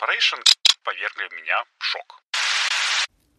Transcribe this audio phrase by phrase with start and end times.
[0.00, 0.38] Corporation
[0.82, 2.22] повергли меня в шок.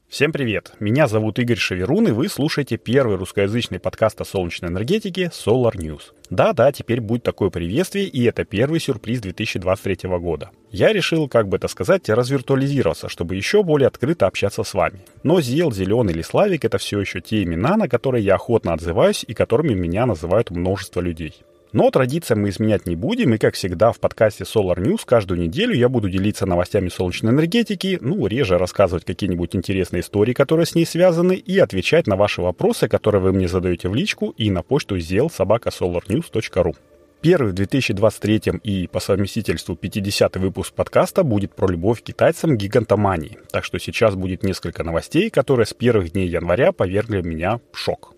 [0.07, 0.73] Всем привет!
[0.79, 6.13] Меня зовут Игорь Шеверун, и вы слушаете первый русскоязычный подкаст о солнечной энергетике Solar News.
[6.29, 10.51] Да-да, теперь будет такое приветствие, и это первый сюрприз 2023 года.
[10.69, 14.99] Я решил, как бы это сказать, развиртуализироваться, чтобы еще более открыто общаться с вами.
[15.23, 19.25] Но Зел, Зеленый или Славик— это все еще те имена, на которые я охотно отзываюсь
[19.27, 21.41] и которыми меня называют множество людей.
[21.73, 25.73] Но традициям мы изменять не будем, и, как всегда, в подкасте Solar News каждую неделю
[25.73, 30.85] я буду делиться новостями солнечной энергетики, ну, реже рассказывать какие-нибудь интересные истории, которые с ней
[30.85, 34.97] связаны, и отвечать на ваши вопросы, которые вы мне задаете в личку и на почту
[34.97, 36.75] zelsobakasolarnews.ru.
[37.21, 43.37] Первый в 2023 и по совместительству 50 выпуск подкаста будет про любовь к китайцам гигантомании.
[43.51, 48.15] Так что сейчас будет несколько новостей, которые с первых дней января повергли меня в шок.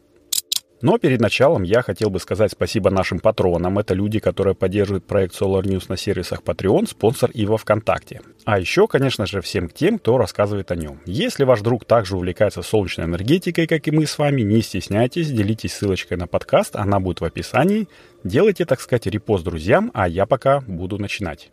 [0.83, 3.79] Но перед началом я хотел бы сказать спасибо нашим патронам.
[3.79, 8.19] Это люди, которые поддерживают проект Solar News на сервисах Patreon, спонсор и во ВКонтакте.
[8.43, 10.99] А еще, конечно же, всем тем, кто рассказывает о нем.
[11.05, 15.71] Если ваш друг также увлекается солнечной энергетикой, как и мы с вами, не стесняйтесь, делитесь
[15.71, 17.87] ссылочкой на подкаст, она будет в описании.
[18.25, 21.49] Делайте, так сказать, репост друзьям, а я пока буду начинать.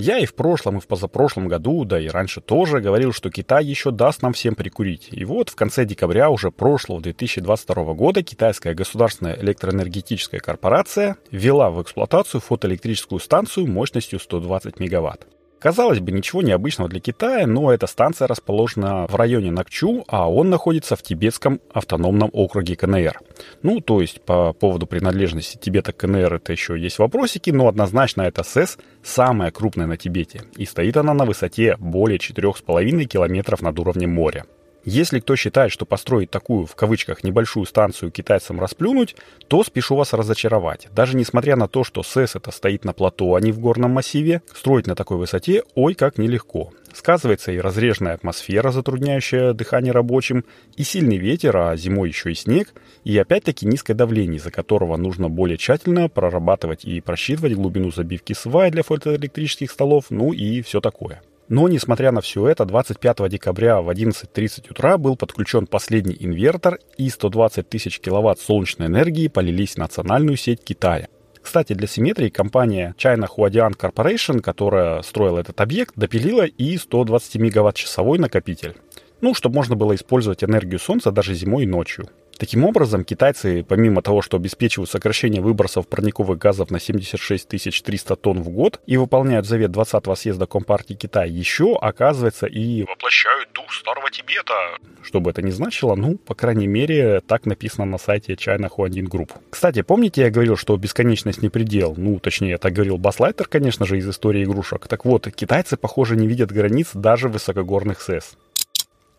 [0.00, 3.64] Я и в прошлом, и в позапрошлом году, да и раньше тоже говорил, что Китай
[3.64, 5.08] еще даст нам всем прикурить.
[5.10, 11.82] И вот в конце декабря уже прошлого 2022 года китайская государственная электроэнергетическая корпорация ввела в
[11.82, 15.26] эксплуатацию фотоэлектрическую станцию мощностью 120 мегаватт.
[15.58, 20.50] Казалось бы, ничего необычного для Китая, но эта станция расположена в районе Накчу, а он
[20.50, 23.20] находится в тибетском автономном округе КНР.
[23.62, 28.22] Ну, то есть по поводу принадлежности Тибета к КНР это еще есть вопросики, но однозначно
[28.22, 33.78] эта СЭС самая крупная на Тибете, и стоит она на высоте более 4,5 километров над
[33.80, 34.44] уровнем моря.
[34.90, 40.14] Если кто считает, что построить такую, в кавычках, небольшую станцию китайцам расплюнуть, то спешу вас
[40.14, 40.88] разочаровать.
[40.96, 44.40] Даже несмотря на то, что СЭС это стоит на плато, а не в горном массиве,
[44.54, 46.72] строить на такой высоте ой как нелегко.
[46.94, 50.46] Сказывается и разреженная атмосфера, затрудняющая дыхание рабочим,
[50.76, 52.72] и сильный ветер, а зимой еще и снег,
[53.04, 58.70] и опять-таки низкое давление, из-за которого нужно более тщательно прорабатывать и просчитывать глубину забивки свай
[58.70, 61.20] для фотоэлектрических столов, ну и все такое.
[61.48, 67.08] Но, несмотря на все это, 25 декабря в 11.30 утра был подключен последний инвертор, и
[67.08, 71.08] 120 тысяч киловатт солнечной энергии полились в национальную сеть Китая.
[71.40, 78.18] Кстати, для симметрии компания China Huadian Corporation, которая строила этот объект, допилила и 120 мегаватт-часовой
[78.18, 78.74] накопитель.
[79.22, 82.08] Ну, чтобы можно было использовать энергию солнца даже зимой и ночью.
[82.38, 88.42] Таким образом, китайцы, помимо того, что обеспечивают сокращение выбросов парниковых газов на 76 300 тонн
[88.42, 94.08] в год и выполняют завет 20-го съезда Компартии Китая, еще, оказывается, и воплощают дух Старого
[94.10, 94.54] Тибета.
[95.02, 99.08] Что бы это ни значило, ну, по крайней мере, так написано на сайте China Huandin
[99.08, 99.32] Group.
[99.50, 101.94] Кстати, помните, я говорил, что бесконечность не предел?
[101.96, 104.86] Ну, точнее, так говорил Баслайтер, конечно же, из истории игрушек.
[104.86, 108.36] Так вот, китайцы, похоже, не видят границ даже высокогорных СЭС.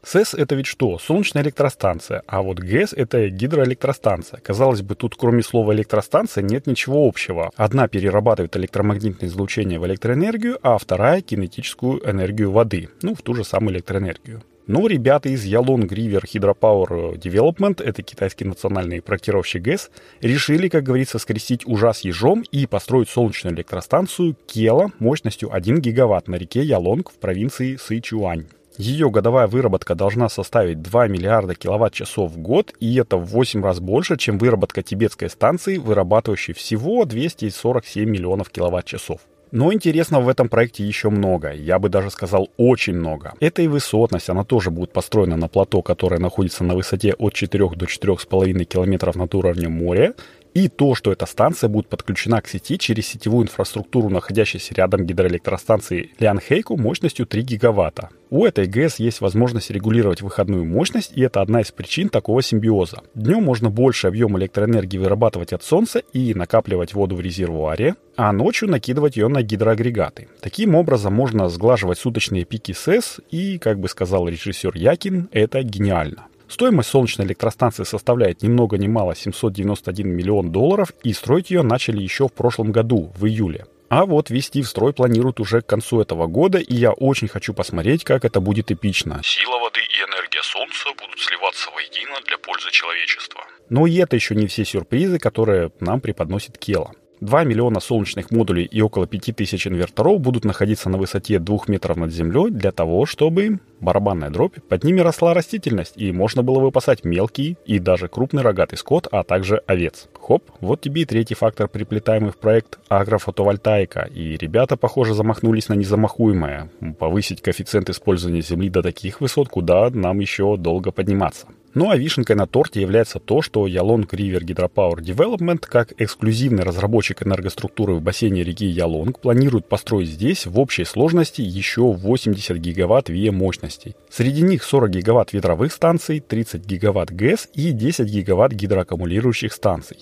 [0.03, 0.97] СЭС это ведь что?
[0.97, 4.39] Солнечная электростанция, а вот ГЭС это гидроэлектростанция.
[4.39, 7.51] Казалось бы, тут кроме слова электростанция нет ничего общего.
[7.55, 13.43] Одна перерабатывает электромагнитное излучение в электроэнергию, а вторая кинетическую энергию воды, ну, в ту же
[13.43, 14.41] самую электроэнергию.
[14.69, 19.89] Но ребята из Yalong River Hydropower Development, это китайский национальный проектировщик ГЭС,
[20.21, 26.35] решили, как говорится, скрестить ужас ежом и построить солнечную электростанцию Кела мощностью 1 гигаватт на
[26.35, 28.45] реке Ялонг в провинции Сычуань.
[28.79, 33.81] Ее годовая выработка должна составить 2 миллиарда киловатт-часов в год, и это в 8 раз
[33.81, 39.19] больше, чем выработка тибетской станции, вырабатывающей всего 247 миллионов киловатт-часов.
[39.51, 43.33] Но интересного в этом проекте еще много, я бы даже сказал очень много.
[43.41, 47.71] Это и высотность, она тоже будет построена на плато, которое находится на высоте от 4
[47.75, 50.13] до 4,5 километров над уровнем моря,
[50.53, 56.11] и то, что эта станция будет подключена к сети через сетевую инфраструктуру, находящейся рядом гидроэлектростанции
[56.19, 58.09] Лианхейку мощностью 3 гигаватта.
[58.29, 63.01] У этой ГЭС есть возможность регулировать выходную мощность, и это одна из причин такого симбиоза.
[63.15, 68.69] Днем можно больше объем электроэнергии вырабатывать от солнца и накапливать воду в резервуаре, а ночью
[68.69, 70.27] накидывать ее на гидроагрегаты.
[70.41, 76.28] Таким образом можно сглаживать суточные пики СЭС, и, как бы сказал режиссер Якин, это гениально.
[76.49, 82.01] Стоимость солнечной электростанции составляет ни много ни мало 791 миллион долларов, и строить ее начали
[82.01, 83.67] еще в прошлом году, в июле.
[83.89, 87.53] А вот ввести в строй планируют уже к концу этого года, и я очень хочу
[87.53, 89.21] посмотреть, как это будет эпично.
[89.23, 93.41] Сила воды и энергия солнца будут сливаться воедино для пользы человечества.
[93.69, 96.91] Но и это еще не все сюрпризы, которые нам преподносит Кела.
[97.21, 102.11] 2 миллиона солнечных модулей и около 5000 инверторов будут находиться на высоте 2 метров над
[102.11, 107.57] землей для того, чтобы барабанная дробь, под ними росла растительность, и можно было выпасать мелкий
[107.65, 110.07] и даже крупный рогатый скот, а также овец.
[110.13, 114.09] Хоп, вот тебе и третий фактор, приплетаемый в проект агрофотовольтаика.
[114.13, 116.69] И ребята, похоже, замахнулись на незамахуемое.
[116.97, 121.47] Повысить коэффициент использования земли до таких высот, куда нам еще долго подниматься.
[121.75, 127.21] Ну а вишенкой на торте является то, что Ялонг River Hydropower Development, как эксклюзивный разработчик
[127.21, 133.31] энергоструктуры в бассейне реки Ялонг, планирует построить здесь в общей сложности еще 80 гигаватт ВИА
[133.31, 133.95] мощностей.
[134.09, 139.97] Среди них 40 гигаватт ветровых станций, 30 гигаватт ГЭС и 10 гигаватт гидроаккумулирующих станций.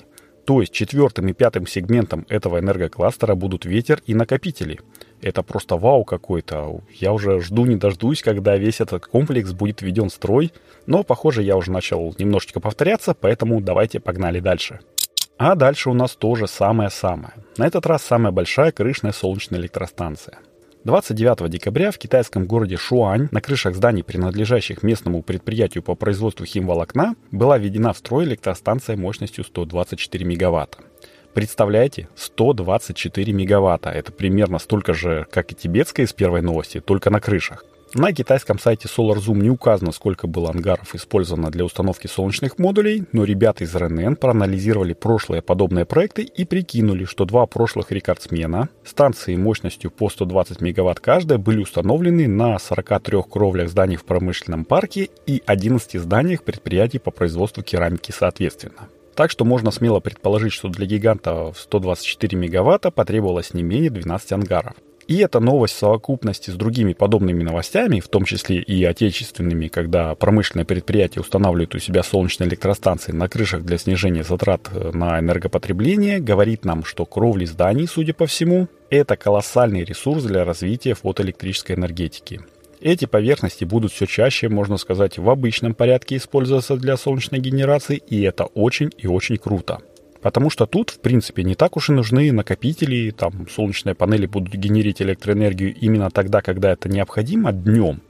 [0.47, 4.79] То есть четвертым и пятым сегментом этого энергокластера будут ветер и накопители.
[5.21, 6.79] Это просто вау какой-то.
[6.93, 10.53] Я уже жду не дождусь, когда весь этот комплекс будет введен в строй.
[10.85, 14.79] Но, похоже, я уже начал немножечко повторяться, поэтому давайте погнали дальше.
[15.37, 17.33] А дальше у нас тоже самое-самое.
[17.57, 20.39] На этот раз самая большая крышная солнечная электростанция.
[20.87, 27.15] 29 декабря в китайском городе Шуань на крышах зданий, принадлежащих местному предприятию по производству химволокна,
[27.29, 30.77] была введена в строй электростанция мощностью 124 мегаватта.
[31.33, 33.89] Представляете, 124 мегаватта.
[33.89, 37.65] Это примерно столько же, как и тибетская из первой новости, только на крышах.
[37.97, 43.23] На китайском сайте SolarZoom не указано, сколько было ангаров использовано для установки солнечных модулей, но
[43.23, 49.89] ребята из РНН проанализировали прошлые подобные проекты и прикинули, что два прошлых рекордсмена, станции мощностью
[49.89, 55.99] по 120 мегаватт каждая, были установлены на 43 кровлях зданий в промышленном парке и 11
[55.99, 58.89] зданиях предприятий по производству керамики соответственно.
[59.15, 64.33] Так что можно смело предположить, что для гиганта в 124 мегаватта потребовалось не менее 12
[64.33, 64.75] ангаров.
[65.07, 70.13] И эта новость в совокупности с другими подобными новостями, в том числе и отечественными, когда
[70.15, 76.19] промышленные предприятия устанавливают у себя солнечные электростанции на крышах для снижения затрат э, на энергопотребление,
[76.19, 82.41] говорит нам, что кровли зданий, судя по всему, это колоссальный ресурс для развития фотоэлектрической энергетики.
[82.81, 88.21] Эти поверхности будут все чаще, можно сказать, в обычном порядке использоваться для солнечной генерации, и
[88.23, 89.79] это очень и очень круто.
[90.21, 94.53] Потому что тут, в принципе, не так уж и нужны накопители, там солнечные панели будут
[94.55, 98.01] генерить электроэнергию именно тогда, когда это необходимо, днем.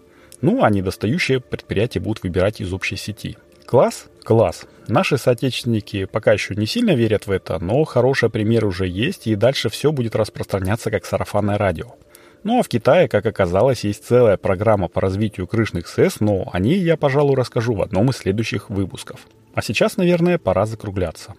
[0.42, 3.38] Ну, а недостающие предприятия будут выбирать из общей сети.
[3.66, 4.06] Класс?
[4.24, 4.66] Класс.
[4.88, 9.36] Наши соотечественники пока еще не сильно верят в это, но хорошие примеры уже есть, и
[9.36, 11.96] дальше все будет распространяться как сарафанное радио.
[12.44, 16.60] Ну а в Китае, как оказалось, есть целая программа по развитию крышных СЭС, но о
[16.60, 19.28] ней я, пожалуй, расскажу в одном из следующих выпусков.
[19.54, 21.34] А сейчас, наверное, пора закругляться.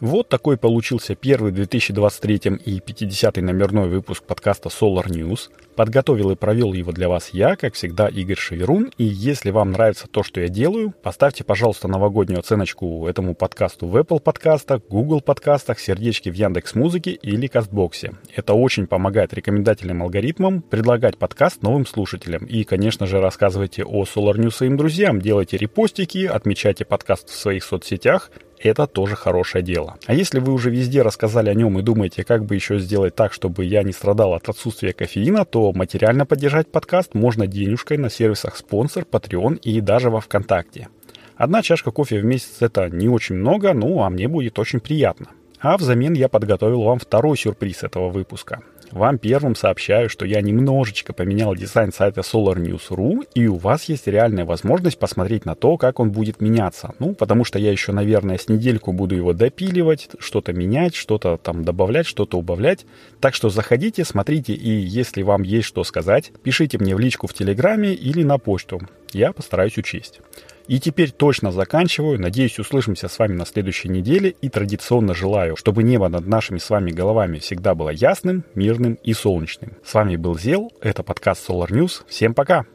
[0.00, 5.48] Вот такой получился первый 2023 и 50 номерной выпуск подкаста Solar News.
[5.76, 8.90] Подготовил и провел его для вас я, как всегда, Игорь Шеверун.
[8.96, 13.94] И если вам нравится то, что я делаю, поставьте, пожалуйста, новогоднюю оценочку этому подкасту в
[13.94, 18.12] Apple подкастах, Google подкастах, сердечки в Яндекс Музыке или Кастбоксе.
[18.34, 22.46] Это очень помогает рекомендательным алгоритмам предлагать подкаст новым слушателям.
[22.46, 27.62] И, конечно же, рассказывайте о Solar News своим друзьям, делайте репостики, отмечайте подкаст в своих
[27.62, 29.96] соцсетях– это тоже хорошее дело.
[30.06, 33.32] А если вы уже везде рассказали о нем и думаете, как бы еще сделать так,
[33.32, 39.04] чтобы я не страдал от отсутствия кофеина, материально поддержать подкаст можно денежкой на сервисах спонсор,
[39.04, 40.88] Patreon и даже во ВКонтакте.
[41.36, 45.28] Одна чашка кофе в месяц это не очень много, ну а мне будет очень приятно.
[45.60, 48.62] А взамен я подготовил вам второй сюрприз этого выпуска.
[48.92, 54.44] Вам первым сообщаю, что я немножечко поменял дизайн сайта SolarNews.ru, и у вас есть реальная
[54.44, 56.94] возможность посмотреть на то, как он будет меняться.
[56.98, 61.64] Ну, потому что я еще, наверное, с недельку буду его допиливать, что-то менять, что-то там
[61.64, 62.86] добавлять, что-то убавлять.
[63.20, 67.34] Так что заходите, смотрите, и если вам есть что сказать, пишите мне в личку в
[67.34, 68.80] Телеграме или на почту.
[69.12, 70.20] Я постараюсь учесть.
[70.68, 72.20] И теперь точно заканчиваю.
[72.20, 74.34] Надеюсь, услышимся с вами на следующей неделе.
[74.40, 79.12] И традиционно желаю, чтобы небо над нашими с вами головами всегда было ясным, мирным и
[79.12, 79.76] солнечным.
[79.84, 80.72] С вами был Зел.
[80.80, 82.02] Это подкаст Solar News.
[82.08, 82.66] Всем пока!